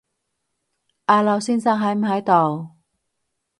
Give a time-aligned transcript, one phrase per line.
[1.05, 2.71] 阿劉先生喺唔喺度